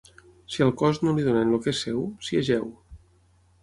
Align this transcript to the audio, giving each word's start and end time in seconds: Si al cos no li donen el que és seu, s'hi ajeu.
Si 0.53 0.63
al 0.67 0.73
cos 0.79 1.01
no 1.09 1.13
li 1.19 1.27
donen 1.29 1.53
el 1.53 1.63
que 1.67 1.71
és 1.77 1.85
seu, 1.89 2.03
s'hi 2.29 2.43
ajeu. 2.43 2.69